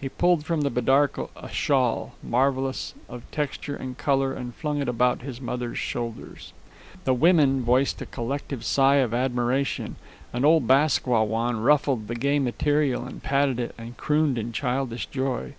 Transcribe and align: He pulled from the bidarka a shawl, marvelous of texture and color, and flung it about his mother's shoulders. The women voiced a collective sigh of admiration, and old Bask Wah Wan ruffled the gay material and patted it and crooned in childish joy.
He 0.00 0.08
pulled 0.08 0.46
from 0.46 0.62
the 0.62 0.70
bidarka 0.70 1.28
a 1.36 1.50
shawl, 1.50 2.14
marvelous 2.22 2.94
of 3.06 3.30
texture 3.30 3.76
and 3.76 3.98
color, 3.98 4.32
and 4.32 4.54
flung 4.54 4.80
it 4.80 4.88
about 4.88 5.20
his 5.20 5.42
mother's 5.42 5.76
shoulders. 5.78 6.54
The 7.04 7.12
women 7.12 7.62
voiced 7.62 8.00
a 8.00 8.06
collective 8.06 8.64
sigh 8.64 8.96
of 9.04 9.12
admiration, 9.12 9.96
and 10.32 10.46
old 10.46 10.66
Bask 10.66 11.06
Wah 11.06 11.24
Wan 11.24 11.58
ruffled 11.60 12.08
the 12.08 12.14
gay 12.14 12.38
material 12.38 13.04
and 13.04 13.22
patted 13.22 13.60
it 13.60 13.74
and 13.76 13.94
crooned 13.98 14.38
in 14.38 14.52
childish 14.52 15.04
joy. 15.08 15.52